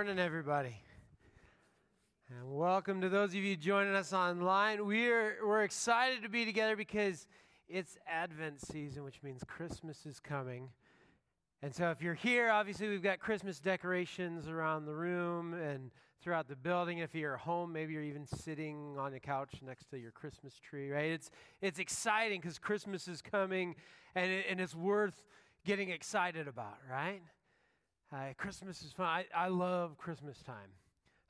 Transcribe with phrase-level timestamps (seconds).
[0.00, 0.80] morning, everybody.
[2.30, 4.86] And welcome to those of you joining us online.
[4.86, 7.26] We're, we're excited to be together because
[7.68, 10.70] it's Advent season, which means Christmas is coming.
[11.60, 15.90] And so, if you're here, obviously, we've got Christmas decorations around the room and
[16.22, 17.00] throughout the building.
[17.00, 20.90] If you're home, maybe you're even sitting on the couch next to your Christmas tree,
[20.90, 21.10] right?
[21.10, 21.30] It's,
[21.60, 23.76] it's exciting because Christmas is coming
[24.14, 25.26] and, it, and it's worth
[25.66, 27.20] getting excited about, right?
[28.12, 29.06] Uh, Christmas is fun.
[29.06, 30.70] I, I love Christmas time.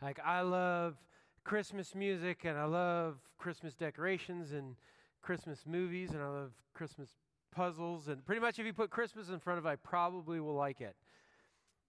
[0.01, 0.97] Like, I love
[1.45, 4.77] Christmas music and I love Christmas decorations and
[5.21, 7.11] Christmas movies and I love Christmas
[7.55, 8.09] puzzles.
[8.09, 10.97] And pretty much if you put Christmas in front of I probably will like it.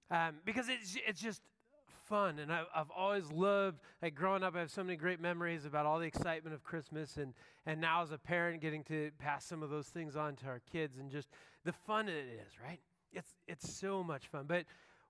[0.09, 1.41] Um, because it's, it's just
[2.09, 2.39] fun.
[2.39, 5.85] And I, I've always loved, like growing up, I have so many great memories about
[5.85, 7.15] all the excitement of Christmas.
[7.15, 7.33] And,
[7.65, 10.61] and now as a parent, getting to pass some of those things on to our
[10.69, 11.29] kids and just
[11.63, 12.81] the fun it is, right?
[13.13, 14.45] It's, it's so much fun.
[14.47, 14.65] But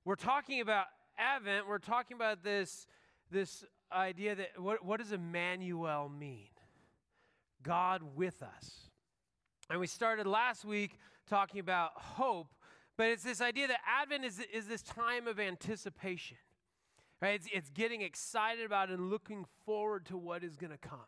[0.06, 0.86] we're talking about
[1.18, 2.88] Advent, we're talking about this,
[3.30, 6.50] this idea that what, what does Emmanuel mean?
[7.64, 8.90] God with us.
[9.70, 10.98] And we started last week
[11.30, 12.48] talking about hope,
[12.98, 16.38] but it's this idea that Advent is, is this time of anticipation.
[17.22, 17.36] Right?
[17.36, 21.00] It's, it's getting excited about and looking forward to what is going to come.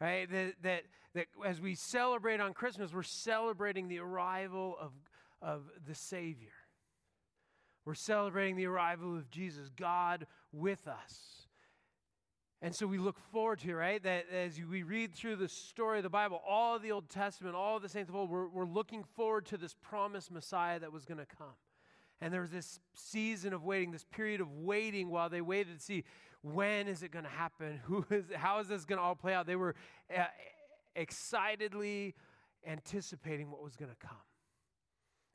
[0.00, 0.28] Right?
[0.30, 0.82] That, that,
[1.14, 4.90] that as we celebrate on Christmas, we're celebrating the arrival of,
[5.44, 6.52] of the Savior.
[7.84, 11.46] We're celebrating the arrival of Jesus, God with us.
[12.62, 14.02] And so we look forward to, right?
[14.02, 17.54] That as we read through the story of the Bible, all of the Old Testament,
[17.54, 20.90] all of the saints of old, we're, we're looking forward to this promised Messiah that
[20.90, 21.52] was going to come.
[22.22, 25.84] And there was this season of waiting, this period of waiting while they waited to
[25.84, 26.04] see
[26.40, 27.80] when is it going to happen?
[27.84, 29.46] Who is, how is this going to all play out?
[29.46, 29.74] They were
[30.16, 30.24] uh,
[30.96, 32.14] excitedly
[32.66, 34.16] anticipating what was going to come.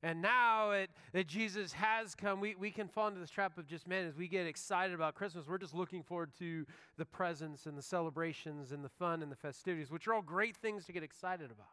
[0.01, 3.67] And now it, that Jesus has come, we, we can fall into this trap of
[3.67, 6.65] just, man, as we get excited about Christmas, we're just looking forward to
[6.97, 10.55] the presents and the celebrations and the fun and the festivities, which are all great
[10.55, 11.67] things to get excited about.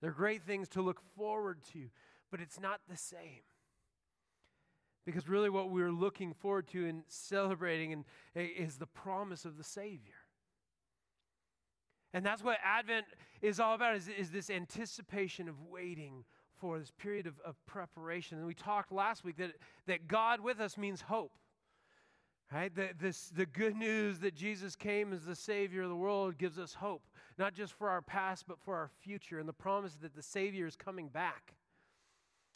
[0.00, 1.86] They're great things to look forward to,
[2.30, 3.42] but it's not the same.
[5.04, 8.04] Because really, what we're looking forward to and celebrating and,
[8.36, 10.14] eh, is the promise of the Savior.
[12.12, 13.06] And that's what Advent
[13.42, 16.24] is all about, is, is this anticipation of waiting
[16.60, 18.38] for this period of, of preparation.
[18.38, 19.52] And we talked last week that,
[19.86, 21.32] that God with us means hope.
[22.52, 22.74] Right?
[22.74, 26.58] The, this, the good news that Jesus came as the Savior of the world gives
[26.58, 27.02] us hope,
[27.38, 30.66] not just for our past, but for our future, and the promise that the Savior
[30.66, 31.54] is coming back.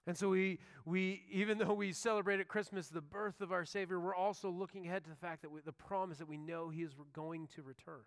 [0.06, 4.00] And so we, we even though we celebrate at Christmas the birth of our Savior,
[4.00, 6.82] we're also looking ahead to the fact that we, the promise that we know He
[6.82, 8.00] is going to return.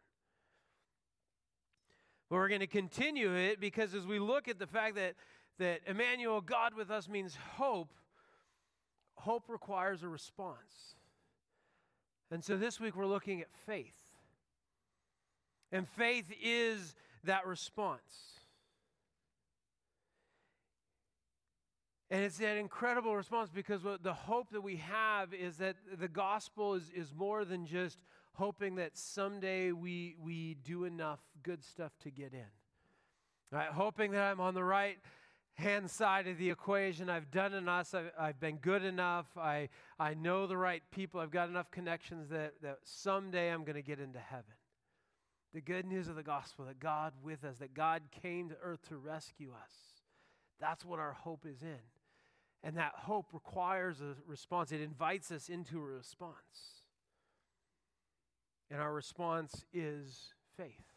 [2.30, 5.14] But we're going to continue it because as we look at the fact that
[5.60, 7.94] that Emmanuel, God with us, means hope,
[9.16, 10.96] hope requires a response.
[12.32, 13.94] And so this week we're looking at faith.
[15.72, 18.36] And faith is that response.
[22.12, 26.76] And it's that incredible response because the hope that we have is that the gospel
[26.76, 27.98] is, is more than just
[28.34, 32.46] hoping that someday we, we do enough good stuff to get in.
[33.52, 33.70] Right?
[33.70, 34.98] Hoping that I'm on the right
[35.56, 37.10] hand side of the equation.
[37.10, 37.94] I've done enough.
[37.96, 39.26] I've, I've, been good enough.
[39.38, 41.20] I, I know the right people.
[41.20, 44.54] I've got enough connections that, that someday I'm going to get into heaven.
[45.54, 48.82] The good news of the gospel that God with us, that God came to earth
[48.90, 49.72] to rescue us.
[50.60, 51.80] That's what our hope is in.
[52.62, 56.84] And that hope requires a response, it invites us into a response.
[58.70, 60.95] And our response is faith.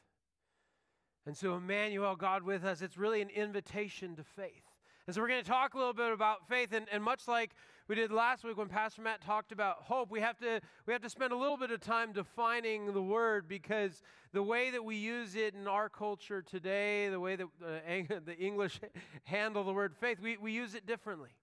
[1.28, 4.64] And so, Emmanuel, God with us, it's really an invitation to faith.
[5.06, 6.72] And so, we're going to talk a little bit about faith.
[6.72, 7.50] And, and much like
[7.86, 11.02] we did last week when Pastor Matt talked about hope, we have, to, we have
[11.02, 14.00] to spend a little bit of time defining the word because
[14.32, 18.36] the way that we use it in our culture today, the way that uh, the
[18.38, 18.80] English
[19.24, 21.36] handle the word faith, we, we use it differently.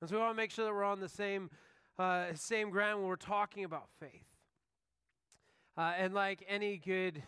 [0.00, 1.48] And so, we want to make sure that we're on the same,
[1.96, 4.26] uh, same ground when we're talking about faith.
[5.76, 7.22] Uh, and like any good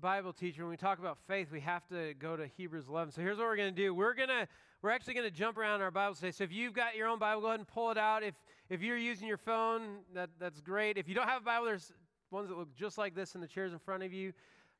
[0.00, 3.12] Bible teacher, when we talk about faith, we have to go to Hebrews 11.
[3.12, 3.94] So here's what we're going to do.
[3.94, 4.48] We're going to
[4.82, 6.30] we're actually going to jump around in our Bible today.
[6.30, 8.22] So if you've got your own Bible, go ahead and pull it out.
[8.22, 8.34] If
[8.68, 10.98] if you're using your phone, that that's great.
[10.98, 11.92] If you don't have a Bible, there's
[12.30, 14.32] ones that look just like this in the chairs in front of you.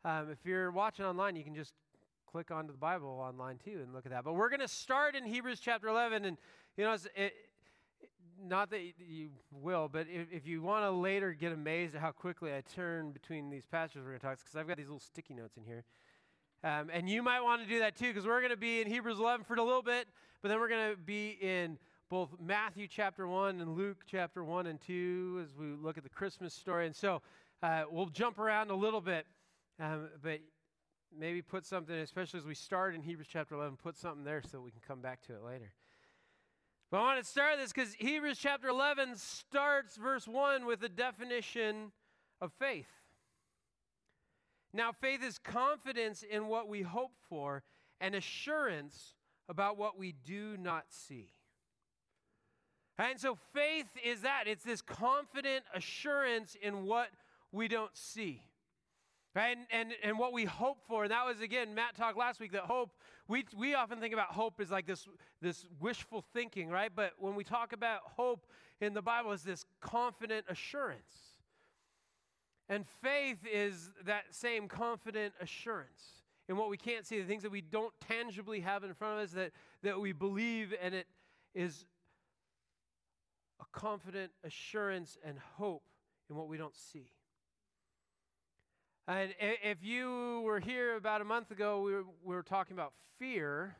[0.05, 1.75] Um, if you're watching online, you can just
[2.31, 4.25] click onto the Bible online too and look at that.
[4.25, 6.37] But we're going to start in Hebrews chapter 11, and
[6.77, 7.33] you know, it,
[8.43, 12.13] not that you will, but if, if you want to later get amazed at how
[12.13, 15.01] quickly I turn between these passages we're going to talk, because I've got these little
[15.01, 15.85] sticky notes in here.
[16.63, 18.87] Um, and you might want to do that too, because we're going to be in
[18.87, 20.09] Hebrews 11 for a little bit,
[20.43, 21.79] but then we're going to be in
[22.09, 26.11] both Matthew chapter 1 and Luke chapter 1 and 2 as we look at the
[26.11, 26.87] Christmas story.
[26.87, 27.23] And so
[27.63, 29.27] uh, we'll jump around a little bit,
[29.81, 30.41] um, but
[31.19, 34.61] maybe put something, especially as we start in Hebrews chapter 11, put something there so
[34.61, 35.73] we can come back to it later.
[36.95, 40.89] But I want to start this because Hebrews chapter 11 starts verse 1 with a
[40.89, 41.91] definition
[42.41, 42.87] of faith.
[44.73, 47.65] Now, faith is confidence in what we hope for
[48.01, 49.15] and assurance
[49.49, 51.33] about what we do not see.
[52.97, 57.09] And so faith is that it's this confident assurance in what
[57.51, 58.45] we don't see.
[59.35, 62.53] And, and, and what we hope for, and that was again, Matt talked last week
[62.53, 62.93] that hope,
[63.27, 65.09] we, we often think about hope as like this,
[65.41, 66.91] this wishful thinking, right?
[66.95, 68.47] But when we talk about hope
[68.81, 71.01] in the Bible, is this confident assurance.
[72.69, 77.53] And faith is that same confident assurance in what we can't see, the things that
[77.53, 81.07] we don't tangibly have in front of us, that, that we believe, and it
[81.55, 81.87] is
[83.61, 85.85] a confident assurance and hope
[86.29, 87.09] in what we don't see.
[89.07, 92.95] And if you were here about a month ago, we were, we were talking about
[93.19, 93.77] fear.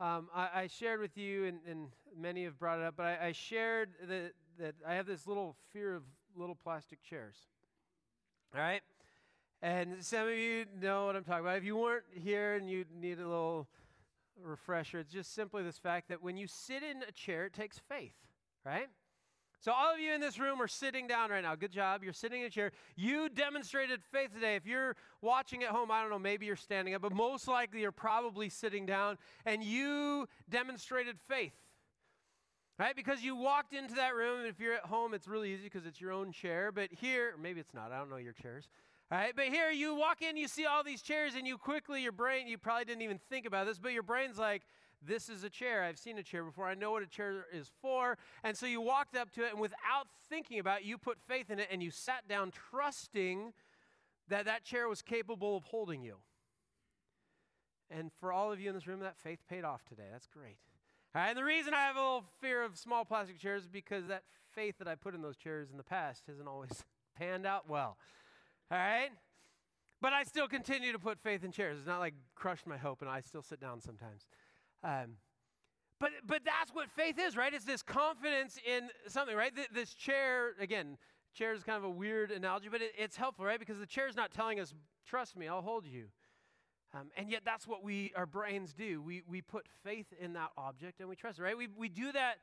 [0.00, 1.88] Um, I, I, shared with you, and, and,
[2.18, 5.56] many have brought it up, but I, I shared that, that I have this little
[5.72, 6.02] fear of
[6.34, 7.36] little plastic chairs.
[8.52, 8.80] All right?
[9.62, 11.58] And some of you know what I'm talking about.
[11.58, 13.68] If you weren't here and you need a little
[14.42, 17.78] refresher, it's just simply this fact that when you sit in a chair, it takes
[17.78, 18.16] faith,
[18.64, 18.88] right?
[19.60, 21.54] So, all of you in this room are sitting down right now.
[21.54, 22.02] Good job.
[22.02, 22.72] You're sitting in a chair.
[22.96, 24.56] You demonstrated faith today.
[24.56, 27.80] If you're watching at home, I don't know, maybe you're standing up, but most likely
[27.80, 31.52] you're probably sitting down and you demonstrated faith.
[32.78, 32.96] Right?
[32.96, 34.46] Because you walked into that room.
[34.46, 36.72] If you're at home, it's really easy because it's your own chair.
[36.72, 37.92] But here, maybe it's not.
[37.92, 38.66] I don't know your chairs.
[39.12, 42.00] All right, but here you walk in, you see all these chairs, and you quickly,
[42.00, 44.62] your brain, you probably didn't even think about this, but your brain's like,
[45.06, 45.82] this is a chair.
[45.82, 46.66] I've seen a chair before.
[46.66, 48.18] I know what a chair is for.
[48.44, 51.50] And so you walked up to it, and without thinking about it, you put faith
[51.50, 53.52] in it, and you sat down trusting
[54.28, 56.16] that that chair was capable of holding you.
[57.90, 60.04] And for all of you in this room, that faith paid off today.
[60.12, 60.58] That's great.
[61.14, 63.68] All right, and the reason I have a little fear of small plastic chairs is
[63.68, 64.22] because that
[64.54, 66.84] faith that I put in those chairs in the past hasn't always
[67.18, 67.96] panned out well.
[68.70, 69.10] All right?
[70.00, 71.78] But I still continue to put faith in chairs.
[71.78, 74.26] It's not like crushed my hope, and I still sit down sometimes.
[74.82, 75.16] Um,
[75.98, 77.52] but, but that's what faith is, right?
[77.52, 79.54] It's this confidence in something, right?
[79.54, 80.96] Th- this chair, again,
[81.34, 83.58] chair is kind of a weird analogy, but it, it's helpful, right?
[83.58, 84.74] Because the chair is not telling us,
[85.06, 86.06] trust me, I'll hold you.
[86.94, 89.00] Um, and yet that's what we, our brains do.
[89.00, 91.56] We, we put faith in that object and we trust it, right?
[91.56, 92.36] We, we do that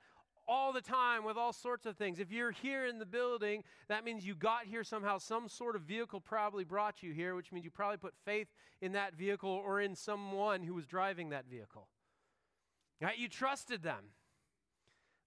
[0.47, 2.19] all the time with all sorts of things.
[2.19, 5.17] If you're here in the building, that means you got here somehow.
[5.17, 8.47] Some sort of vehicle probably brought you here, which means you probably put faith
[8.81, 11.87] in that vehicle or in someone who was driving that vehicle.
[13.01, 13.17] Right?
[13.17, 14.11] You trusted them.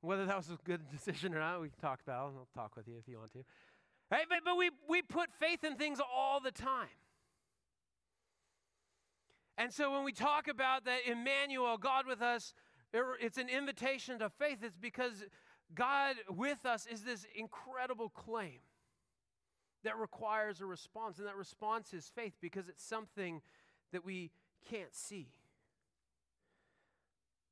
[0.00, 2.28] Whether that was a good decision or not, we can talk about.
[2.28, 2.38] It.
[2.38, 3.44] I'll talk with you if you want to.
[4.10, 4.24] Right?
[4.28, 6.88] But, but we, we put faith in things all the time.
[9.56, 12.54] And so when we talk about that Emmanuel, God with us,
[12.94, 14.58] er, it's an invitation to faith.
[14.62, 15.24] It's because
[15.74, 18.60] God with us is this incredible claim
[19.84, 21.18] that requires a response.
[21.18, 23.42] And that response is faith because it's something
[23.92, 24.30] that we
[24.68, 25.28] can't see.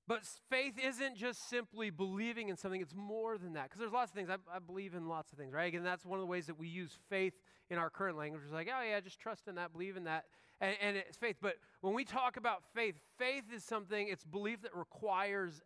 [0.08, 3.64] But faith isn't just simply believing in something, it's more than that.
[3.64, 4.30] Because there's lots of things.
[4.30, 5.72] I, I, believe in lots of things, right?
[5.72, 7.34] And that's one of the ways that we use faith
[7.68, 8.40] in our current language.
[8.42, 10.24] It's like, oh, yeah, just trust in that, believe in that
[10.60, 11.36] and, and it's faith.
[11.40, 15.62] But when we talk about faith, faith is something, it's belief that requires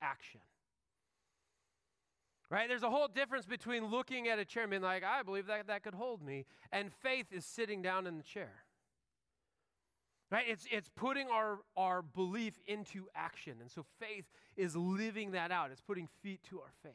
[0.00, 0.40] action.
[2.50, 2.68] Right?
[2.68, 5.68] There's a whole difference between looking at a chair and being like, I believe that
[5.68, 8.64] that could hold me, and faith is sitting down in the chair.
[10.32, 10.46] Right?
[10.48, 13.56] It's, it's putting our, our belief into action.
[13.60, 14.24] And so faith
[14.56, 16.94] is living that out, it's putting feet to our faith.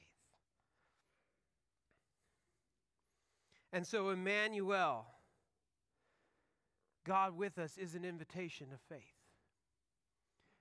[3.72, 5.06] And so, Emmanuel,
[7.06, 9.04] God with us is an invitation of faith.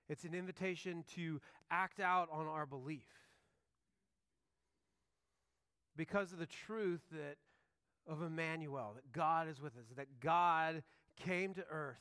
[0.07, 1.41] It's an invitation to
[1.71, 3.07] act out on our belief.
[5.95, 7.37] Because of the truth that
[8.07, 10.83] of Emmanuel, that God is with us, that God
[11.15, 11.97] came to earth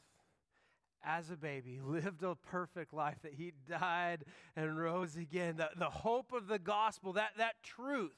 [1.05, 4.25] as a baby, lived a perfect life, that he died
[4.55, 5.57] and rose again.
[5.57, 8.13] The, the hope of the gospel, that, that truth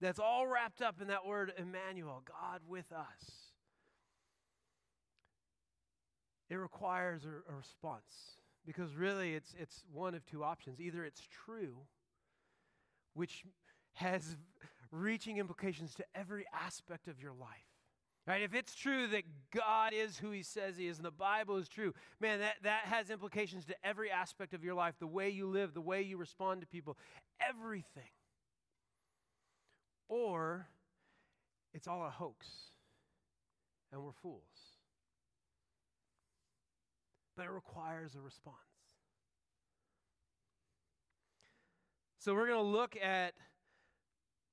[0.00, 3.44] that's all wrapped up in that word Emmanuel, God with us
[6.50, 10.80] it requires a, a response because really it's, it's one of two options.
[10.80, 11.76] Either it's true,
[13.14, 13.44] which
[13.94, 14.36] has
[14.90, 17.73] reaching implications to every aspect of your life.
[18.26, 18.40] Right?
[18.40, 21.68] If it's true that God is who he says he is and the Bible is
[21.68, 25.46] true, man, that, that has implications to every aspect of your life the way you
[25.46, 26.96] live, the way you respond to people,
[27.38, 28.10] everything.
[30.08, 30.68] Or
[31.74, 32.46] it's all a hoax
[33.92, 34.40] and we're fools.
[37.36, 38.56] But it requires a response.
[42.18, 43.34] So we're going to look at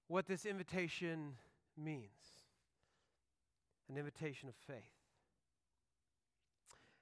[0.10, 1.36] what this invitation
[1.78, 2.21] means
[3.92, 4.78] an invitation of faith.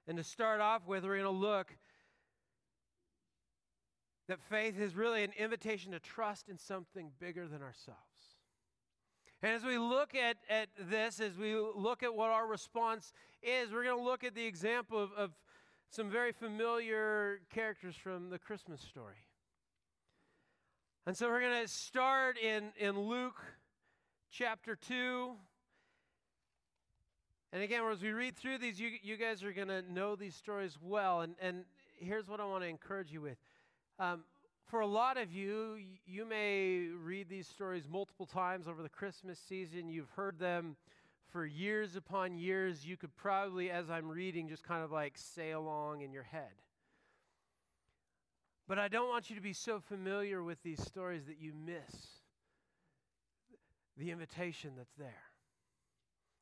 [0.07, 1.67] And to start off with, we're going to look
[4.27, 7.99] that faith is really an invitation to trust in something bigger than ourselves.
[9.41, 13.71] And as we look at, at this, as we look at what our response is,
[13.71, 15.31] we're going to look at the example of, of
[15.89, 19.25] some very familiar characters from the Christmas story.
[21.05, 23.41] And so we're going to start in, in Luke
[24.31, 25.35] chapter 2.
[27.51, 30.35] And again, as we read through these, you, you guys are going to know these
[30.35, 31.21] stories well.
[31.21, 31.65] And, and
[31.95, 33.37] here's what I want to encourage you with.
[33.97, 34.23] Um,
[34.67, 39.39] for a lot of you, you may read these stories multiple times over the Christmas
[39.39, 39.89] season.
[39.89, 40.75] You've heard them
[41.31, 42.85] for years upon years.
[42.85, 46.53] You could probably, as I'm reading, just kind of like say along in your head.
[48.67, 52.19] But I don't want you to be so familiar with these stories that you miss
[53.97, 55.28] the invitation that's there.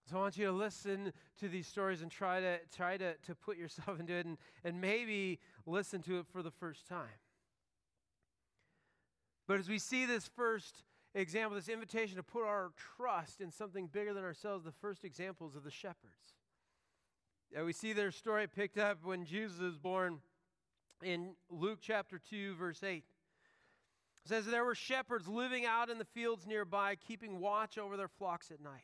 [0.10, 3.36] So I want you to listen to these stories and try to try to, to
[3.36, 7.20] put yourself into it and, and maybe listen to it for the first time.
[9.48, 10.84] But as we see this first
[11.14, 15.56] example, this invitation to put our trust in something bigger than ourselves, the first examples
[15.56, 16.36] of the shepherds.
[17.52, 20.20] Yeah, we see their story picked up when Jesus is born
[21.02, 22.98] in Luke chapter 2, verse 8.
[22.98, 23.04] It
[24.26, 28.52] says, There were shepherds living out in the fields nearby, keeping watch over their flocks
[28.52, 28.84] at night.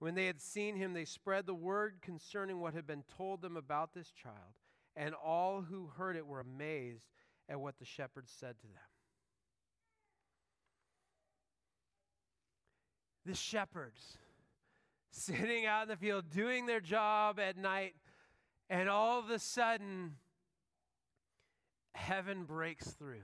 [0.00, 3.56] When they had seen him, they spread the word concerning what had been told them
[3.56, 4.54] about this child,
[4.96, 7.04] and all who heard it were amazed
[7.48, 8.90] at what the shepherds said to them.
[13.30, 14.18] the shepherds
[15.10, 17.94] sitting out in the field doing their job at night,
[18.68, 20.16] and all of a sudden,
[21.94, 23.22] heaven breaks through.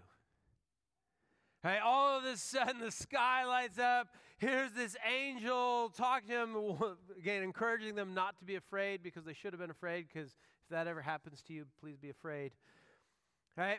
[1.64, 4.08] Right, all of a sudden, the sky lights up.
[4.38, 9.32] Here's this angel talking to them, again, encouraging them not to be afraid because they
[9.32, 10.06] should have been afraid.
[10.12, 12.52] Because if that ever happens to you, please be afraid.
[13.56, 13.78] Right?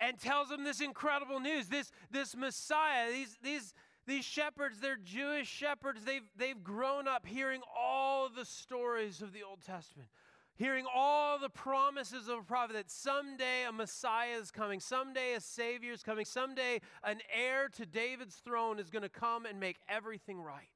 [0.00, 1.68] And tells them this incredible news.
[1.68, 3.74] This, this Messiah, these, these,
[4.06, 6.04] these shepherds, they're Jewish shepherds.
[6.04, 10.08] They've, they've grown up hearing all the stories of the Old Testament,
[10.56, 15.40] hearing all the promises of a prophet that someday a Messiah is coming, someday a
[15.40, 19.78] Savior is coming, someday an heir to David's throne is going to come and make
[19.88, 20.68] everything right.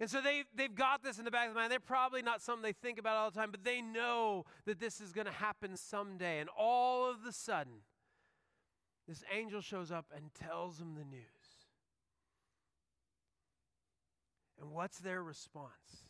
[0.00, 1.72] And so they, they've got this in the back of their mind.
[1.72, 5.00] They're probably not something they think about all the time, but they know that this
[5.00, 6.38] is going to happen someday.
[6.38, 7.82] And all of a sudden,
[9.08, 11.24] this angel shows up and tells them the news.
[14.60, 16.07] And what's their response?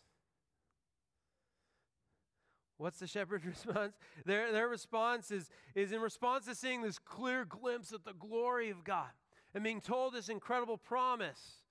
[2.78, 3.94] What's the shepherd's response?
[4.24, 8.70] Their, their response is, is in response to seeing this clear glimpse of the glory
[8.70, 9.10] of God
[9.54, 11.62] and being told this incredible promise.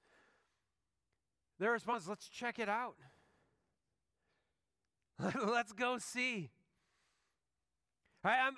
[1.59, 2.95] Their response is, let's check it out.
[5.47, 6.51] let's go see.
[8.23, 8.55] I, I'm,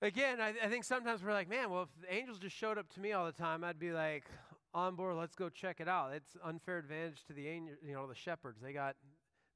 [0.00, 2.88] again, I, I think sometimes we're like, man, well, if the angels just showed up
[2.94, 4.24] to me all the time, I'd be like,
[4.72, 5.16] on board.
[5.16, 6.12] Let's go check it out.
[6.14, 8.60] It's unfair advantage to the angel, you know the shepherds.
[8.62, 8.96] They got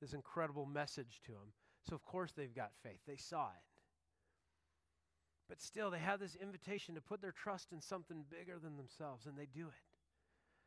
[0.01, 1.53] this incredible message to them.
[1.89, 3.01] So of course they've got faith.
[3.07, 3.63] They saw it.
[5.49, 9.27] But still, they have this invitation to put their trust in something bigger than themselves,
[9.27, 9.75] and they do it.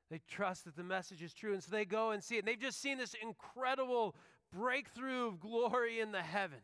[0.10, 2.40] They trust that the message is true, and so they go and see it.
[2.40, 4.16] And they've just seen this incredible
[4.56, 6.62] breakthrough of glory in the heavens.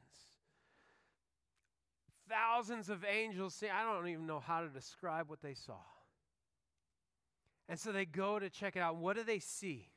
[2.30, 3.68] Thousands of angels see.
[3.68, 5.80] I don't even know how to describe what they saw.
[7.68, 8.98] And so they go to check it out.
[8.98, 9.90] What do they see?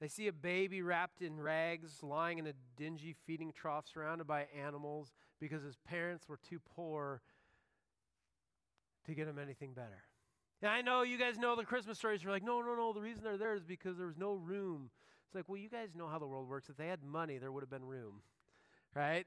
[0.00, 4.46] They see a baby wrapped in rags, lying in a dingy feeding trough, surrounded by
[4.58, 7.22] animals because his parents were too poor
[9.06, 10.02] to get him anything better.
[10.62, 12.22] And I know you guys know the Christmas stories.
[12.22, 12.92] You're like, no, no, no.
[12.92, 14.90] The reason they're there is because there was no room.
[15.26, 16.68] It's like, well, you guys know how the world works.
[16.68, 18.22] If they had money, there would have been room,
[18.94, 19.26] right?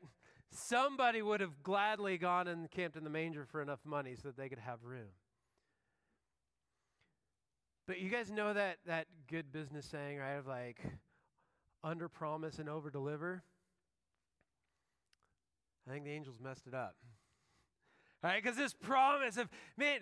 [0.52, 4.38] Somebody would have gladly gone and camped in the manger for enough money so that
[4.38, 5.10] they could have room.
[7.88, 10.34] But you guys know that that good business saying, right?
[10.34, 10.80] Of like
[11.84, 13.44] under promise and over deliver.
[15.88, 16.96] I think the angels messed it up.
[18.24, 18.42] Right?
[18.42, 20.00] Because this promise of, man,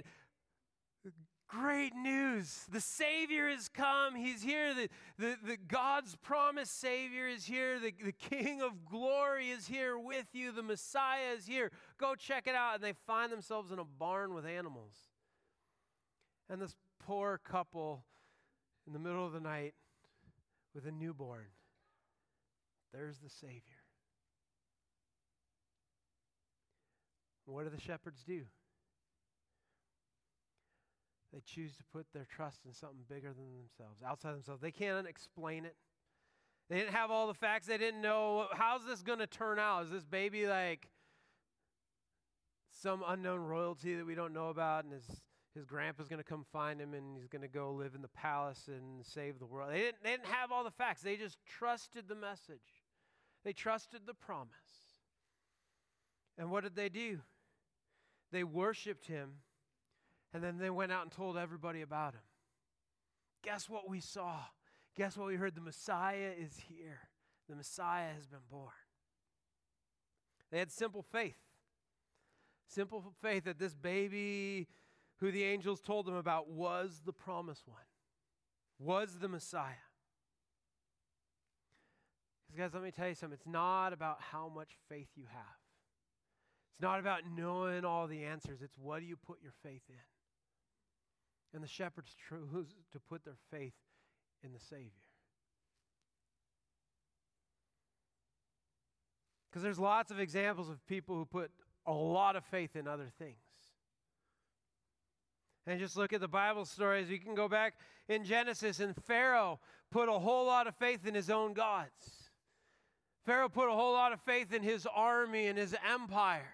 [1.50, 2.66] great news.
[2.72, 4.16] The Savior has come.
[4.16, 4.74] He's here.
[4.74, 7.78] The, the, the God's promised Savior is here.
[7.78, 10.54] The, the King of glory is here with you.
[10.54, 11.72] The Messiah is here.
[11.98, 12.76] Go check it out.
[12.76, 14.94] And they find themselves in a barn with animals.
[16.50, 16.74] And this
[17.06, 18.04] poor couple
[18.88, 19.74] in the middle of the night
[20.74, 21.48] with a newborn.
[22.94, 23.62] There's the Savior.
[27.46, 28.42] What do the shepherds do?
[31.32, 34.62] They choose to put their trust in something bigger than themselves, outside themselves.
[34.62, 35.76] They can't explain it.
[36.70, 37.68] They didn't have all the facts.
[37.68, 39.84] They didn't know how's this going to turn out.
[39.84, 40.90] Is this baby like
[42.82, 45.22] some unknown royalty that we don't know about, and is
[45.56, 48.10] his grandpa's going to come find him and he's going to go live in the
[48.10, 49.72] palace and save the world.
[49.72, 52.84] They didn't, they didn't have all the facts, they just trusted the message,
[53.44, 54.52] they trusted the promise.
[56.38, 57.20] And what did they do?
[58.32, 59.36] They worshiped him
[60.34, 62.22] and then they went out and told everybody about him.
[63.42, 64.40] Guess what we saw?
[64.98, 65.56] Guess what we heard?
[65.56, 67.00] The Messiah is here.
[67.48, 68.72] The Messiah has been born.
[70.52, 71.38] They had simple faith.
[72.68, 74.68] Simple faith that this baby
[75.20, 77.78] who the angels told them about was the promised one,
[78.80, 79.72] was the Messiah.
[82.46, 83.38] Because, guys, let me tell you something.
[83.38, 85.60] It's not about how much faith you have,
[86.72, 88.62] it's not about knowing all the answers.
[88.62, 89.96] It's what do you put your faith in?
[91.54, 93.76] And the shepherds chose to put their faith
[94.44, 94.92] in the Savior.
[99.50, 101.50] Because there's lots of examples of people who put
[101.86, 103.45] a lot of faith in other things
[105.68, 107.10] and just look at the Bible stories.
[107.10, 107.76] You can go back
[108.08, 109.60] in Genesis, and Pharaoh
[109.92, 112.30] put a whole lot of faith in his own gods.
[113.26, 116.54] Pharaoh put a whole lot of faith in his army and his empire.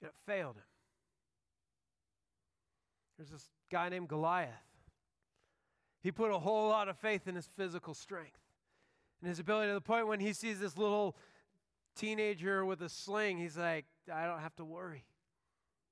[0.00, 0.62] And it failed him.
[3.16, 4.50] There's this guy named Goliath.
[6.02, 8.38] He put a whole lot of faith in his physical strength
[9.24, 11.16] and his ability to the point when he sees this little
[11.96, 15.04] teenager with a sling, he's like, I don't have to worry.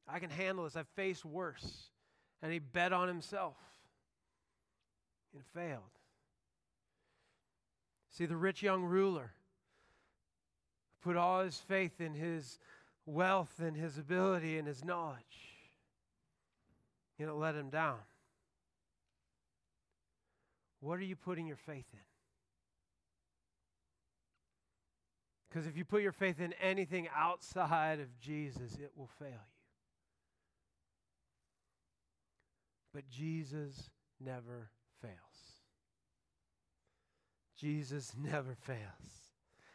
[0.08, 0.76] I can handle this.
[0.76, 1.90] I've faced worse.
[2.42, 3.56] And he bet on himself
[5.32, 5.82] and failed.
[8.10, 9.32] See, the rich young ruler
[11.02, 12.58] put all his faith in his
[13.06, 15.18] wealth and his ability and his knowledge.
[17.18, 17.98] And it let him down.
[20.80, 21.98] What are you putting your faith in?
[25.48, 29.51] Because if you put your faith in anything outside of Jesus, it will fail you.
[32.92, 35.12] But Jesus never fails.
[37.56, 38.80] Jesus never fails.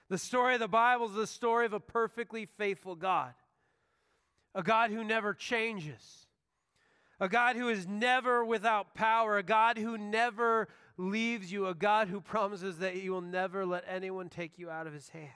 [0.10, 3.34] The story of the Bible is the story of a perfectly faithful God,
[4.56, 6.28] a God who never changes,
[7.20, 12.08] a God who is never without power, a God who never leaves you, a God
[12.08, 15.32] who promises that he will never let anyone take you out of his hand.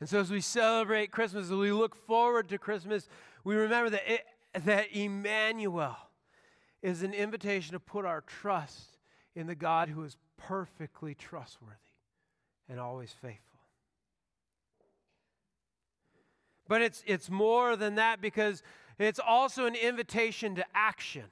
[0.00, 3.08] And so, as we celebrate Christmas, as we look forward to Christmas,
[3.44, 4.24] we remember that it,
[4.54, 5.96] that Emmanuel
[6.82, 8.98] is an invitation to put our trust
[9.34, 11.76] in the God who is perfectly trustworthy
[12.68, 13.60] and always faithful.
[16.68, 18.62] But it's, it's more than that because
[18.98, 21.24] it's also an invitation to action.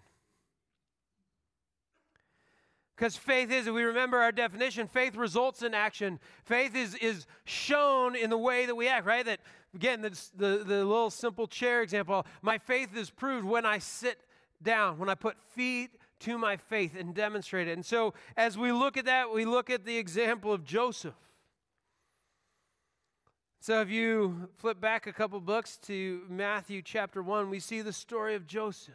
[2.94, 6.20] Because faith is, if we remember our definition, faith results in action.
[6.44, 9.24] Faith is, is shown in the way that we act, right?
[9.24, 9.40] That
[9.74, 12.26] Again, the, the, the little simple chair example.
[12.42, 14.18] My faith is proved when I sit
[14.62, 17.72] down, when I put feet to my faith and demonstrate it.
[17.72, 21.14] And so, as we look at that, we look at the example of Joseph.
[23.60, 27.92] So, if you flip back a couple books to Matthew chapter 1, we see the
[27.92, 28.94] story of Joseph.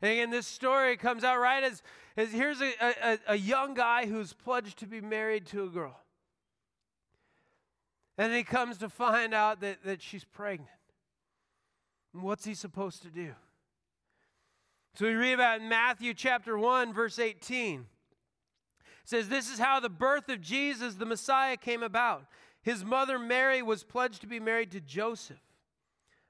[0.00, 1.82] And again, this story comes out right as,
[2.16, 5.98] as here's a, a, a young guy who's pledged to be married to a girl.
[8.18, 10.70] And he comes to find out that, that she's pregnant.
[12.14, 13.34] And what's he supposed to do?
[14.94, 17.80] So we read about in Matthew chapter 1, verse 18.
[17.80, 17.86] It
[19.04, 22.24] says, This is how the birth of Jesus, the Messiah, came about.
[22.62, 25.36] His mother Mary was pledged to be married to Joseph.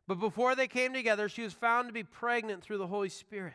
[0.08, 3.54] But before they came together, she was found to be pregnant through the Holy Spirit.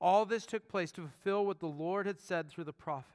[0.00, 3.12] All this took place to fulfill what the Lord had said through the prophet.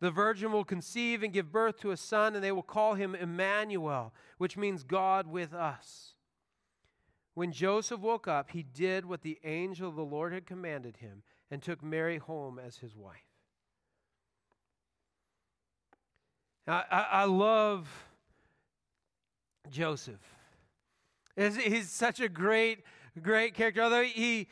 [0.00, 3.14] The virgin will conceive and give birth to a son, and they will call him
[3.14, 6.14] Emmanuel, which means God with us.
[7.34, 11.22] When Joseph woke up, he did what the angel of the Lord had commanded him
[11.50, 13.16] and took Mary home as his wife.
[16.66, 17.88] I, I, I love
[19.70, 20.20] Joseph.
[21.36, 22.84] He's such a great,
[23.22, 23.82] great character.
[23.82, 24.48] Although he,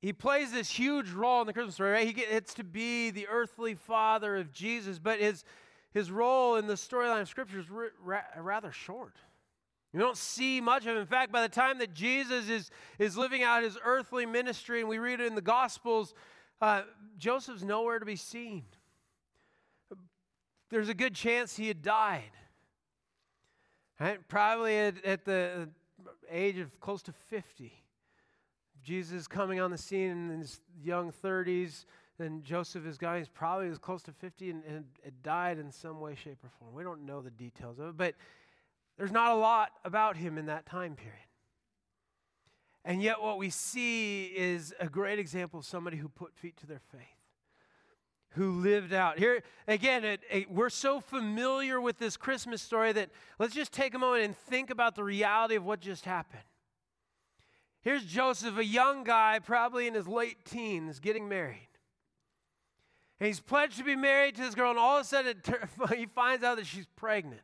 [0.00, 2.06] he plays this huge role in the Christmas story, right?
[2.06, 5.44] He gets to be the earthly father of Jesus, but his,
[5.92, 9.16] his role in the storyline of Scripture is ra- rather short.
[9.92, 10.98] You don't see much of him.
[10.98, 14.88] In fact, by the time that Jesus is, is living out his earthly ministry, and
[14.88, 16.14] we read it in the Gospels,
[16.62, 16.82] uh,
[17.18, 18.64] Joseph's nowhere to be seen.
[20.70, 22.30] There's a good chance he had died.
[23.98, 24.26] Right?
[24.28, 25.68] Probably at, at the
[26.30, 27.72] age of close to 50.
[28.82, 31.84] Jesus coming on the scene in his young 30s,
[32.18, 35.72] and Joseph is guy, he's probably as close to 50 and, and, and died in
[35.72, 36.74] some way, shape, or form.
[36.74, 38.14] We don't know the details of it, but
[38.98, 41.16] there's not a lot about him in that time period.
[42.84, 46.66] And yet, what we see is a great example of somebody who put feet to
[46.66, 47.00] their faith,
[48.30, 49.18] who lived out.
[49.18, 53.94] Here, again, it, it, we're so familiar with this Christmas story that let's just take
[53.94, 56.42] a moment and think about the reality of what just happened.
[57.82, 61.68] Here's Joseph, a young guy, probably in his late teens, getting married.
[63.18, 65.42] And he's pledged to be married to this girl, and all of a sudden
[65.96, 67.42] he finds out that she's pregnant.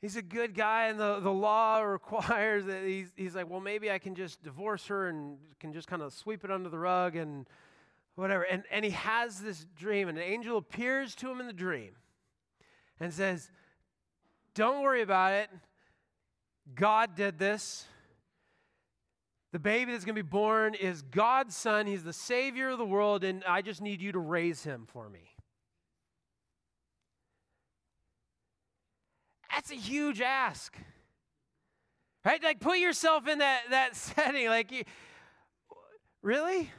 [0.00, 3.90] he's a good guy and the, the law requires that he's, he's like well maybe
[3.90, 7.16] i can just divorce her and can just kind of sweep it under the rug
[7.16, 7.46] and
[8.14, 11.52] whatever and, and he has this dream and an angel appears to him in the
[11.52, 11.92] dream
[13.00, 13.50] and says
[14.54, 15.50] don't worry about it
[16.74, 17.86] god did this
[19.52, 22.84] the baby that's going to be born is god's son he's the savior of the
[22.84, 25.28] world and i just need you to raise him for me
[29.58, 30.76] That's a huge ask.
[32.24, 32.40] Right?
[32.40, 34.46] Like put yourself in that, that setting.
[34.46, 34.84] Like, you,
[36.22, 36.70] really?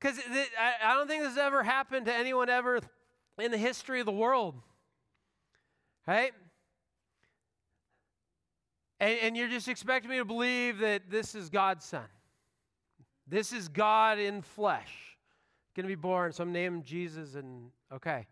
[0.00, 0.18] Because
[0.58, 2.80] I, I don't think this has ever happened to anyone ever
[3.38, 4.56] in the history of the world.
[6.08, 6.32] Right?
[9.00, 12.06] And, and you're just expecting me to believe that this is God's son.
[13.26, 14.92] This is God in flesh.
[15.74, 16.32] Going to be born.
[16.32, 18.26] So I'm named Jesus and okay.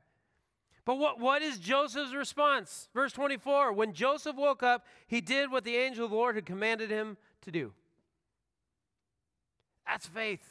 [0.85, 2.89] But what, what is Joseph's response?
[2.95, 6.47] Verse 24 When Joseph woke up, he did what the angel of the Lord had
[6.47, 7.73] commanded him to do.
[9.87, 10.45] That's faith.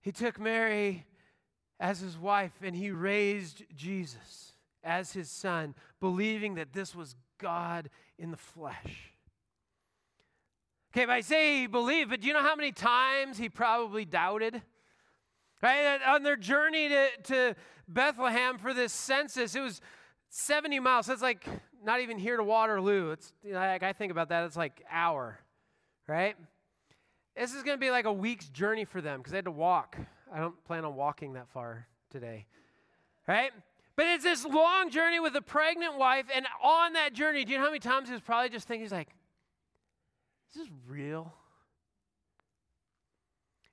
[0.00, 1.06] He took Mary
[1.78, 4.51] as his wife and he raised Jesus
[4.84, 9.12] as his son, believing that this was God in the flesh.
[10.92, 14.04] Okay, if I say he believed, but do you know how many times he probably
[14.04, 14.60] doubted?
[15.62, 16.00] Right?
[16.06, 17.56] On their journey to, to
[17.88, 19.80] Bethlehem for this census, it was
[20.28, 21.06] 70 miles.
[21.06, 21.46] That's like
[21.84, 23.12] not even here to Waterloo.
[23.12, 25.38] It's you know, like I think about that, it's like hour,
[26.06, 26.36] right?
[27.36, 29.50] This is going to be like a week's journey for them because they had to
[29.50, 29.96] walk.
[30.32, 32.46] I don't plan on walking that far today,
[33.26, 33.52] right?
[33.96, 37.58] But it's this long journey with a pregnant wife, and on that journey, do you
[37.58, 39.08] know how many times he was probably just thinking, he's like,
[40.50, 41.32] "Is this real?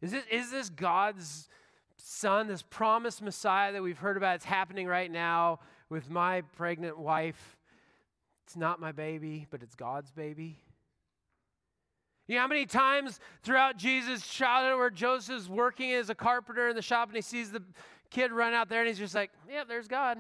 [0.02, 1.48] Is this is this God's
[1.98, 6.98] son, this promised Messiah that we've heard about, it's happening right now with my pregnant
[6.98, 7.58] wife.
[8.46, 10.58] It's not my baby, but it's God's baby.
[12.30, 16.76] You know how many times throughout Jesus' childhood where Joseph's working as a carpenter in
[16.76, 17.64] the shop and he sees the
[18.12, 20.20] kid run out there and he's just like, yeah, there's God.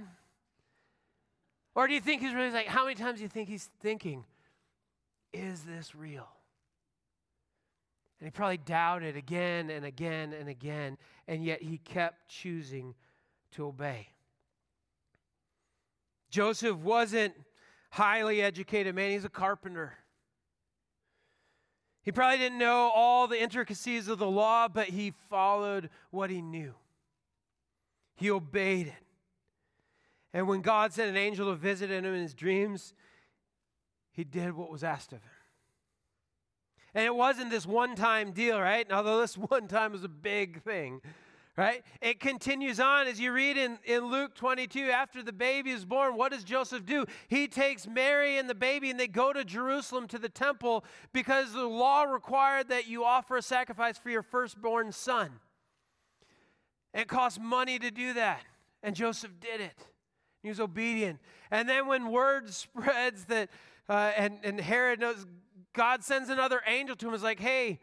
[1.75, 4.25] Or do you think he's really like, how many times do you think he's thinking,
[5.33, 6.27] is this real?
[8.19, 12.95] And he probably doubted again and again and again, and yet he kept choosing
[13.51, 14.07] to obey.
[16.31, 17.35] Joseph wasn't
[17.91, 19.93] highly educated man, he's a carpenter.
[22.03, 26.41] He probably didn't know all the intricacies of the law, but he followed what he
[26.41, 26.73] knew.
[28.15, 28.93] He obeyed it.
[30.33, 32.93] And when God sent an angel to visit him in his dreams,
[34.11, 35.31] he did what was asked of him.
[36.93, 38.89] And it wasn't this one time deal, right?
[38.91, 41.01] Although this one time was a big thing,
[41.59, 41.83] right?
[42.01, 46.15] It continues on as you read in, in Luke 22 after the baby is born,
[46.15, 47.05] what does Joseph do?
[47.27, 51.51] He takes Mary and the baby and they go to Jerusalem to the temple because
[51.51, 55.31] the law required that you offer a sacrifice for your firstborn son.
[56.93, 58.41] It cost money to do that,
[58.81, 59.77] and Joseph did it.
[60.41, 61.19] He was obedient.
[61.51, 63.49] And then when word spreads that,
[63.89, 65.27] uh, and, and Herod knows
[65.73, 67.13] God sends another angel to him.
[67.13, 67.79] Is like, hey,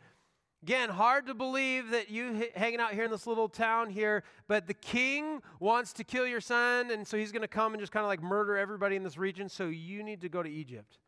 [0.63, 4.67] again, hard to believe that you hanging out here in this little town here, but
[4.67, 7.93] the king wants to kill your son, and so he's going to come and just
[7.93, 9.49] kind of like murder everybody in this region.
[9.49, 10.99] So you need to go to Egypt.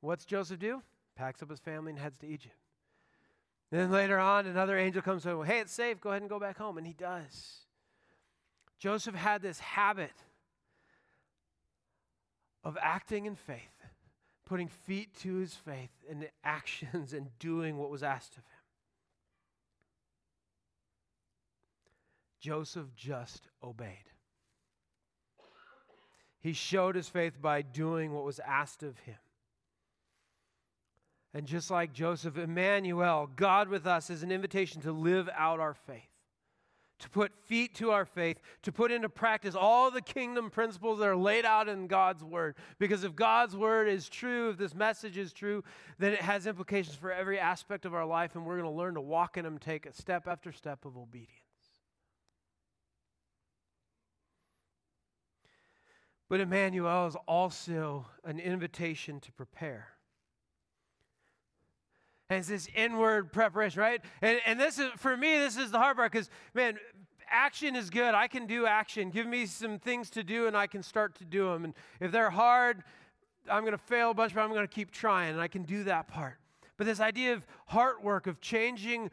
[0.00, 0.82] What's Joseph do?
[1.16, 2.56] Packs up his family and heads to Egypt.
[3.70, 5.42] And then later on, another angel comes him.
[5.44, 6.00] Hey, it's safe.
[6.00, 7.64] Go ahead and go back home, and he does.
[8.78, 10.12] Joseph had this habit
[12.62, 13.73] of acting in faith
[14.46, 18.64] putting feet to his faith and actions and doing what was asked of him.
[22.40, 24.10] Joseph just obeyed.
[26.40, 29.16] He showed his faith by doing what was asked of him.
[31.32, 35.74] And just like Joseph, Emmanuel, God with us, is an invitation to live out our
[35.74, 36.13] faith
[37.04, 41.06] to put feet to our faith, to put into practice all the kingdom principles that
[41.06, 42.56] are laid out in God's word.
[42.78, 45.62] Because if God's word is true, if this message is true,
[45.98, 48.94] then it has implications for every aspect of our life, and we're going to learn
[48.94, 51.30] to walk in them, take a step after step of obedience.
[56.30, 59.88] But Emmanuel is also an invitation to prepare.
[62.30, 64.00] And it's this inward preparation, right?
[64.22, 66.78] And, and this is, for me, this is the hard part because, man,
[67.34, 68.14] action is good.
[68.14, 69.10] I can do action.
[69.10, 71.64] Give me some things to do and I can start to do them.
[71.64, 72.82] And if they're hard,
[73.50, 75.64] I'm going to fail a bunch, but I'm going to keep trying and I can
[75.64, 76.36] do that part.
[76.76, 79.10] But this idea of heart work, of changing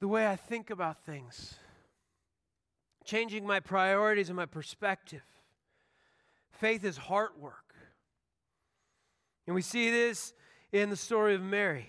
[0.00, 1.54] the way I think about things,
[3.04, 5.22] changing my priorities and my perspective.
[6.52, 7.74] Faith is heart work.
[9.46, 10.32] And we see this
[10.72, 11.86] in the story of Mary.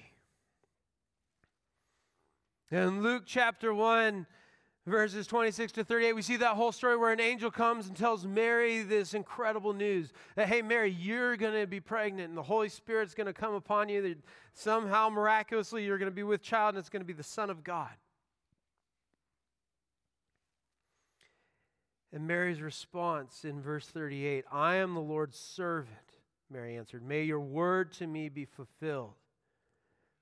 [2.72, 4.26] In Luke chapter 1,
[4.88, 8.26] verses 26 to 38, we see that whole story where an angel comes and tells
[8.26, 12.70] Mary this incredible news that, hey, Mary, you're going to be pregnant and the Holy
[12.70, 14.02] Spirit's going to come upon you.
[14.02, 14.18] That
[14.54, 17.52] somehow, miraculously, you're going to be with child and it's going to be the Son
[17.52, 17.92] of God.
[22.12, 25.98] And Mary's response in verse 38 I am the Lord's servant.
[26.50, 29.14] Mary answered, May your word to me be fulfilled.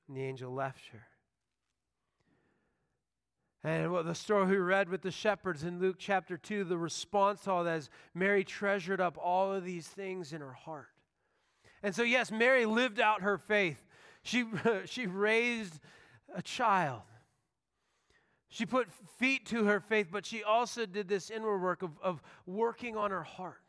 [0.08, 1.06] And the angel left her.
[3.63, 7.41] And what the story we read with the shepherds in Luke chapter 2, the response
[7.41, 10.89] to all that is Mary treasured up all of these things in her heart.
[11.82, 13.82] And so, yes, Mary lived out her faith.
[14.21, 14.45] She,
[14.86, 15.80] she raised
[16.36, 17.02] a child.
[18.49, 22.21] She put feet to her faith, but she also did this inward work of, of
[22.45, 23.62] working on her heart.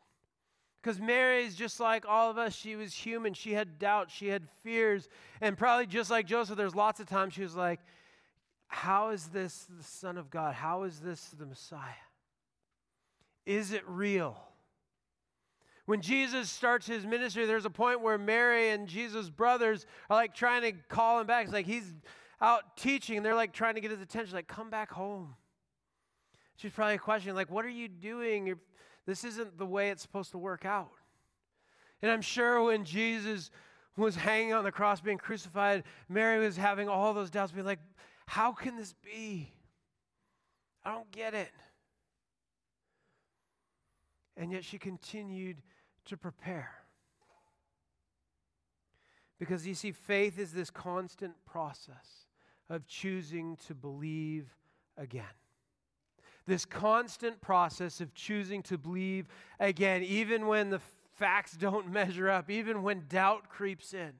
[0.81, 2.53] Because Mary is just like all of us.
[2.53, 3.33] She was human.
[3.33, 4.13] She had doubts.
[4.13, 5.09] She had fears.
[5.41, 7.79] And probably just like Joseph, there's lots of times she was like,
[8.75, 10.53] How is this the Son of God?
[10.53, 11.79] How is this the Messiah?
[13.45, 14.37] Is it real?
[15.85, 20.35] When Jesus starts his ministry, there's a point where Mary and Jesus' brothers are like
[20.35, 21.45] trying to call him back.
[21.45, 21.93] It's like he's
[22.41, 25.35] out teaching, and they're like trying to get his attention, like, come back home.
[26.57, 28.45] She's probably questioning, like, what are you doing?
[28.45, 28.59] You're
[29.05, 30.91] this isn't the way it's supposed to work out.
[32.01, 33.51] And I'm sure when Jesus
[33.95, 37.79] was hanging on the cross being crucified, Mary was having all those doubts, being like,
[38.27, 39.51] How can this be?
[40.83, 41.51] I don't get it.
[44.37, 45.57] And yet she continued
[46.05, 46.71] to prepare.
[49.39, 52.27] Because you see, faith is this constant process
[52.69, 54.47] of choosing to believe
[54.97, 55.25] again
[56.47, 59.27] this constant process of choosing to believe
[59.59, 60.79] again, even when the
[61.15, 64.13] facts don't measure up, even when doubt creeps in.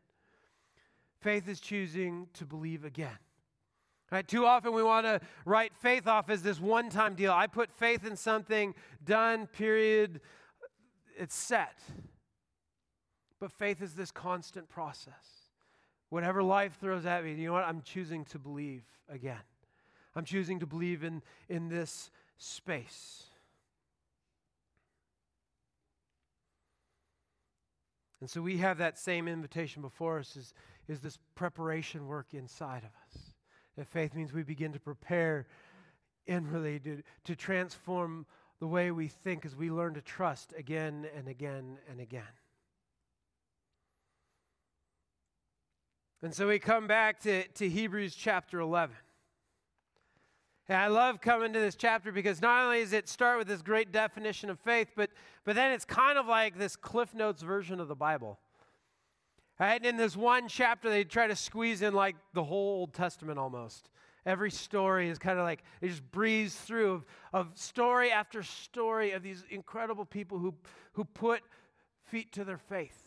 [1.22, 3.18] Faith is choosing to believe again.
[4.12, 4.28] Right?
[4.28, 7.32] Too often we want to write faith off as this one time deal.
[7.32, 10.22] I put faith in something, done, period,
[11.18, 11.80] it's set.
[13.40, 15.14] But faith is this constant process.
[16.10, 17.64] Whatever life throws at me, you know what?
[17.64, 19.42] I'm choosing to believe again.
[20.16, 23.24] I'm choosing to believe in, in this space.
[28.22, 30.54] And so we have that same invitation before us is,
[30.88, 33.25] is this preparation work inside of us.
[33.78, 35.48] That faith means we begin to prepare
[36.28, 38.26] inwardly to, to transform
[38.60, 42.24] the way we think as we learn to trust again and again and again.
[46.22, 48.96] And so we come back to, to Hebrews chapter 11.
[50.68, 53.62] And I love coming to this chapter because not only does it start with this
[53.62, 55.12] great definition of faith, but,
[55.44, 58.40] but then it's kind of like this Cliff Notes version of the Bible.
[59.60, 59.76] Right?
[59.76, 63.40] And in this one chapter, they try to squeeze in like the whole Old Testament
[63.40, 63.90] almost.
[64.26, 69.12] Every story is kind of like they just breeze through of, of story after story
[69.12, 70.56] of these incredible people who,
[70.94, 71.42] who put
[72.06, 73.06] feet to their faith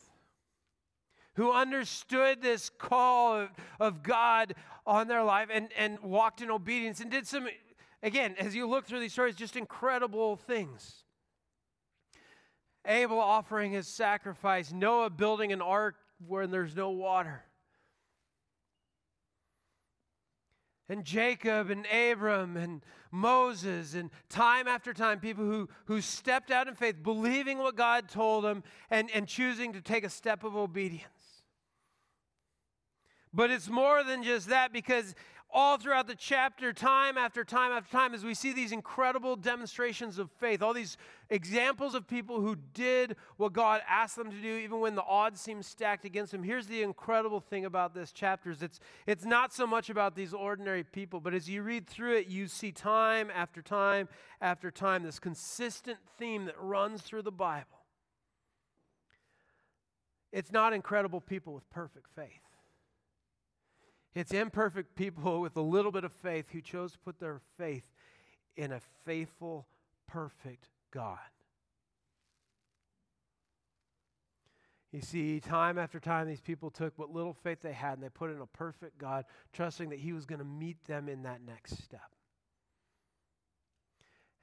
[1.39, 6.99] who understood this call of, of God on their life and, and walked in obedience
[7.01, 7.47] and did some,
[8.03, 11.05] again, as you look through these stories, just incredible things.
[12.85, 15.95] Abel offering his sacrifice, Noah building an ark
[16.27, 17.43] where there's no water.
[20.89, 26.67] And Jacob and Abram and Moses and time after time, people who, who stepped out
[26.67, 30.57] in faith, believing what God told them and, and choosing to take a step of
[30.57, 31.05] obedience.
[33.35, 35.15] But it's more than just that because
[35.51, 40.19] all throughout the chapter, time after time after time, as we see these incredible demonstrations
[40.19, 40.99] of faith, all these
[41.31, 45.41] examples of people who did what God asked them to do, even when the odds
[45.41, 46.43] seemed stacked against them.
[46.43, 50.35] Here's the incredible thing about this chapter is it's, it's not so much about these
[50.35, 54.09] ordinary people, but as you read through it, you see time after time
[54.41, 57.67] after time this consistent theme that runs through the Bible.
[60.31, 62.48] It's not incredible people with perfect faith.
[64.19, 67.85] It's imperfect people with a little bit of faith who chose to put their faith
[68.57, 69.69] in a faithful,
[70.09, 71.19] perfect God.
[74.91, 78.09] You see, time after time, these people took what little faith they had and they
[78.09, 81.41] put in a perfect God, trusting that He was going to meet them in that
[81.47, 82.17] next step.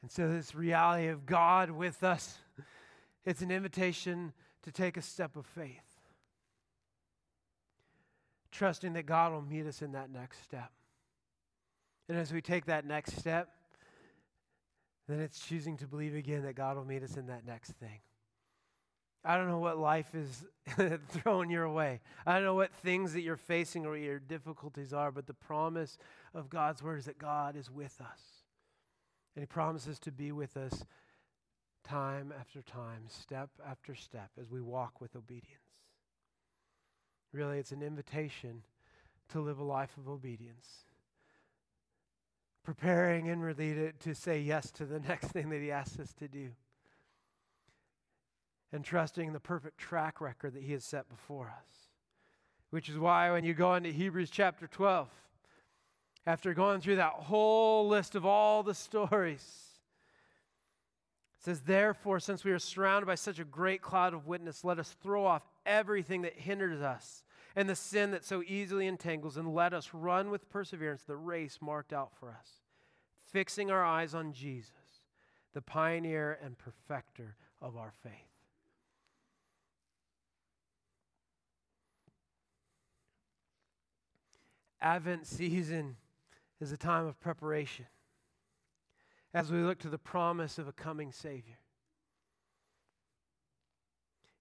[0.02, 2.38] And so, this reality of God with us,
[3.26, 4.32] it's an invitation
[4.64, 5.95] to take a step of faith
[8.56, 10.72] trusting that God will meet us in that next step.
[12.08, 13.50] And as we take that next step,
[15.08, 18.00] then it's choosing to believe again that God will meet us in that next thing.
[19.24, 20.46] I don't know what life is
[21.10, 22.00] throwing your way.
[22.28, 25.98] I don't know what things that you're facing or your difficulties are, but the promise
[26.34, 28.22] of God's word is that God is with us.
[29.36, 30.86] And He promises to be with us
[31.84, 35.65] time after time, step after step, as we walk with obedience.
[37.36, 38.62] Really, it's an invitation
[39.28, 40.86] to live a life of obedience.
[42.64, 46.30] Preparing inwardly to, to say yes to the next thing that He asks us to
[46.30, 46.52] do.
[48.72, 51.90] And trusting the perfect track record that He has set before us.
[52.70, 55.10] Which is why when you go into Hebrews chapter 12,
[56.26, 59.44] after going through that whole list of all the stories,
[61.38, 64.80] it says, Therefore, since we are surrounded by such a great cloud of witness, let
[64.80, 67.24] us throw off everything that hinders us
[67.56, 71.60] and the sin that so easily entangles, and let us run with perseverance the race
[71.62, 72.60] marked out for us,
[73.32, 74.72] fixing our eyes on Jesus,
[75.54, 78.12] the pioneer and perfecter of our faith.
[84.82, 85.96] Advent season
[86.60, 87.86] is a time of preparation
[89.34, 91.58] as we look to the promise of a coming Savior.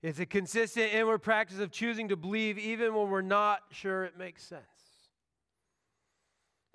[0.04, 4.18] It's a consistent inward practice of choosing to believe even when we're not sure it
[4.18, 4.60] makes sense.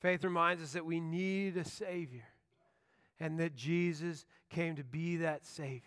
[0.02, 2.26] Faith reminds us that we need a Savior
[3.20, 5.84] and that Jesus came to be that Savior.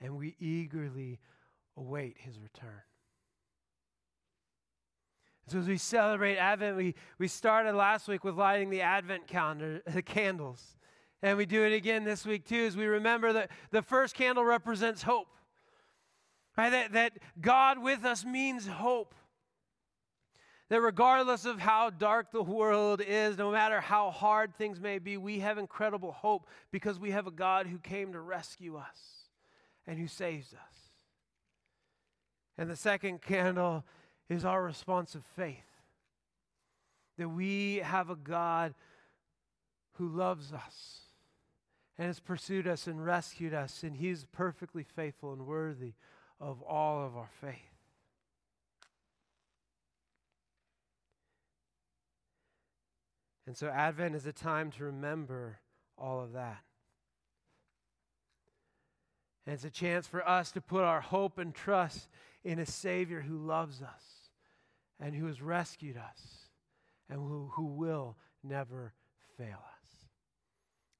[0.00, 1.18] And we eagerly
[1.76, 2.82] await his return.
[5.48, 9.82] So as we celebrate Advent, we, we started last week with lighting the Advent calendar,
[9.92, 10.76] the candles.
[11.22, 14.44] And we do it again this week too, as we remember that the first candle
[14.44, 15.26] represents hope.
[16.56, 16.70] Right?
[16.70, 19.14] That, that God with us means hope.
[20.68, 25.16] That regardless of how dark the world is, no matter how hard things may be,
[25.16, 29.28] we have incredible hope because we have a God who came to rescue us
[29.86, 30.90] and who saves us.
[32.58, 33.84] And the second candle
[34.28, 35.62] is our response of faith.
[37.16, 38.74] that we have a God
[39.94, 41.00] who loves us
[41.96, 45.94] and has pursued us and rescued us, and He's perfectly faithful and worthy
[46.40, 47.54] of all of our faith.
[53.46, 55.60] And so, Advent is a time to remember
[55.96, 56.62] all of that.
[59.46, 62.08] And it's a chance for us to put our hope and trust
[62.44, 64.30] in a Savior who loves us
[64.98, 66.48] and who has rescued us
[67.08, 68.92] and who, who will never
[69.38, 69.75] fail us.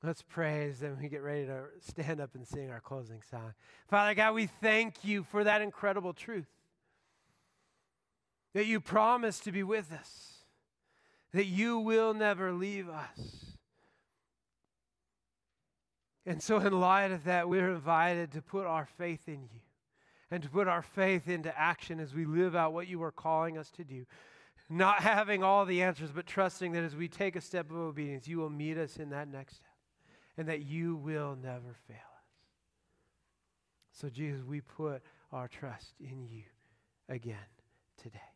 [0.07, 3.55] Let's praise and we get ready to stand up and sing our closing song.
[3.89, 6.47] Father God, we thank you for that incredible truth
[8.55, 10.45] that you promise to be with us,
[11.33, 13.57] that you will never leave us.
[16.25, 19.61] And so, in light of that, we're invited to put our faith in you
[20.31, 23.59] and to put our faith into action as we live out what you are calling
[23.59, 24.07] us to do.
[24.71, 28.29] Not having all the answers, but trusting that as we take a step of obedience,
[28.29, 29.66] you will meet us in that next step
[30.37, 32.27] and that you will never fail us.
[33.93, 36.45] So, Jesus, we put our trust in you
[37.09, 37.37] again
[38.03, 38.36] today.